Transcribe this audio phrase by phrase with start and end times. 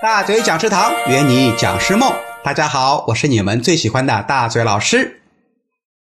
[0.00, 2.12] 大嘴讲师堂圆你讲师梦，
[2.44, 5.20] 大家好，我是你们最喜欢的大嘴老师。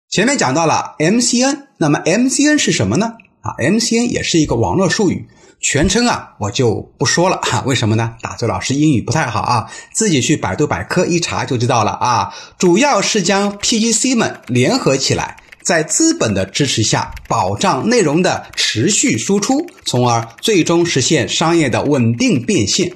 [0.08, 3.12] 前面讲到了 MCN，那么 MCN 是什么呢？
[3.42, 5.28] 啊，MCN 也是一个网络术语，
[5.60, 7.62] 全称啊我就不说了哈。
[7.68, 8.14] 为什么呢？
[8.22, 12.32] 大嘴老师英语不太好啊，自己去百度百科一查就知道了啊。
[12.56, 22.90] 主要是将 PGC 们联合起来，在资本的支持下，保障内容的持续输出，从而最终实现商业的稳定变现。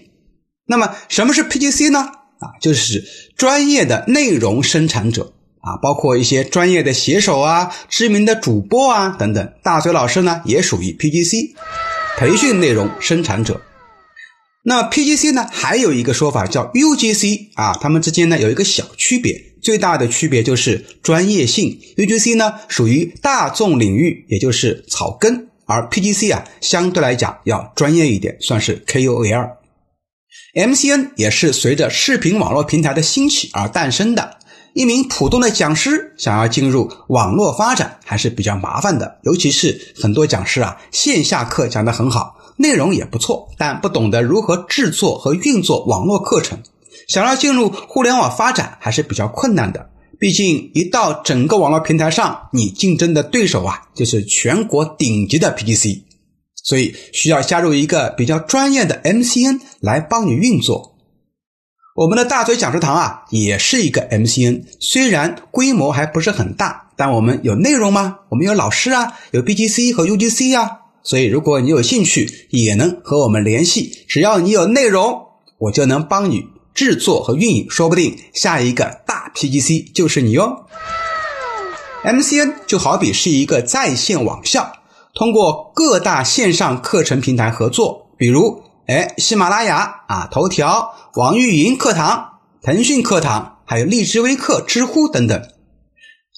[0.66, 2.00] 那么什么是 PGC 呢？
[2.38, 3.04] 啊，就是
[3.36, 9.52] 专业的内容生产者啊，包括一些专业的写手啊、知名的主播啊等等。
[9.62, 11.54] 大嘴老师呢也属于 PGC，
[12.18, 13.62] 培训内容生产者。
[14.62, 21.78] 那 PGC 呢还有一个说法叫 UGC 啊，它们之间呢有一个小区别，最大的区别就是专业性。
[21.96, 29.52] UGC 呢属于大众领域，也就是草根，而 PGC 啊相对来讲要专业一点，算是 KOL。
[30.54, 34.38] MCN 也是随着视频网络平台的兴起而诞生的。
[34.72, 46.58] 一名普通的讲师想要进入网络发展还是比较麻烦的，尤其是很多讲师啊，线下课讲得很好，内容也不错，但不懂得如何制作和运作网络课程，
[47.08, 49.88] 想要进入互联网发展还是比较困难的。
[50.18, 56.02] 毕竟，一到整个网络平台上，你竞争的对手啊，就是全国顶级的 PGC。
[56.66, 60.96] 所以需要加入一个比较专业的 MCN 来帮你运作。
[61.94, 68.18] 我们的大嘴讲师堂啊，也是一个 MCN，虽然规模还不是很大，但我们有内容吗？
[68.30, 70.70] 我们有老师啊，有 BGC 和 UGC 啊。
[71.04, 74.04] 所以如果你有兴趣，也能和我们联系。
[74.08, 75.22] 只要你有内容，
[75.58, 76.42] 我就能帮你
[76.74, 80.66] 制作和运营，说不定下一个大 PGC 就是你哦。
[82.04, 84.72] MCN 就好比是一个在线网校。
[85.16, 95.42] 通过各大线上课程平台合作，比如哎喜马拉雅啊、头条、网易云课堂、腾讯课堂，还有荔枝微课、知乎等等。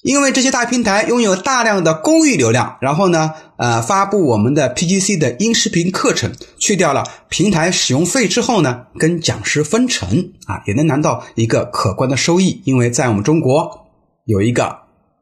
[0.01, 10.07] 因为这些大平台拥有大量的公域流量，然后呢，呃，发布我们的 PGC 的音视频课程，去掉了平台使用费之后呢，跟讲师分成
[10.45, 12.61] 啊，也能拿到一个可观的收益。
[12.63, 13.87] 因为在我们中国
[14.23, 14.73] 有一个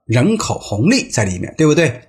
[0.05, 2.01] 人口红利在里面，对不对？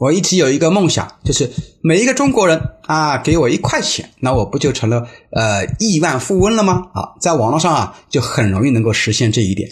[0.00, 1.48] 我一直有一个梦想，就是
[1.80, 6.88] 每一个中国人啊，给我一块钱，那我不就成了呃亿万富翁了吗？
[6.94, 9.68] 啊，在网络上啊，就很容易能够实现这一点。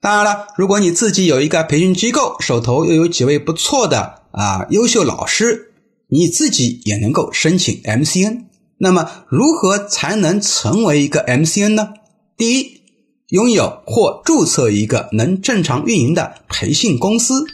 [0.00, 5.72] 当然了，如果你自己有一个培训机构，手头又有几位不错的啊优秀老师，
[6.08, 8.44] 你自己也能够申请 MCN。
[8.78, 11.94] 那么，如何才能成为一个 MCN 呢？
[12.36, 12.82] 第一，
[13.28, 17.44] 拥有或注册一个能正常运营的培训公司。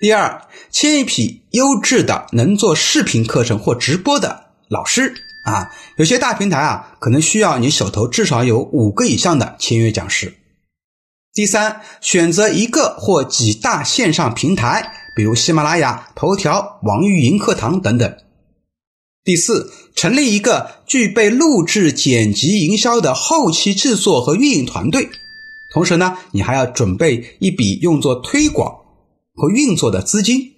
[0.00, 0.40] 第二，
[0.70, 5.12] 签一批优质的能做视频课程或直播的老师
[5.44, 10.32] 啊，有些大平台啊，可能需要你手头至少有五个以上的签约讲师。
[11.34, 18.16] 第三，选择一个或几大线上平台，比如喜马拉雅、头条、网易云课堂等等。
[19.22, 25.10] 第四，成立一个具备录制、剪辑、营销的后期制作和运营团队，
[25.74, 28.79] 同时呢，你还要准备一笔用作推广。
[29.34, 30.52] 和运作的资金，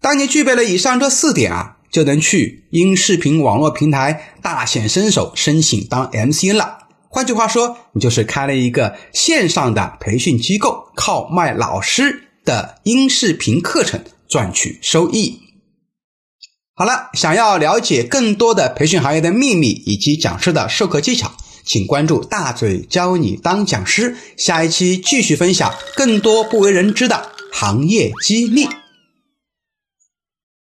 [0.00, 6.78] 当你具备了以上这四点啊，就能去音视频网络平台大显身手，申请当 MCN 了。
[7.08, 15.40] 换句话说，你就是开了一个线上的培训机构，靠卖老师的音视频课程赚取收益。
[16.74, 21.30] 好了，想要了解更多的培训行业的秘密以及讲师的授课技巧，
[21.64, 24.16] 请关注大嘴教你当讲师。
[24.38, 27.31] 下一期继续分享更多不为人知的。
[27.52, 28.81] 行业激励。